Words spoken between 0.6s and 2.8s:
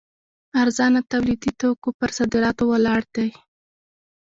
ارزانه تولیدي توکو پر صادراتو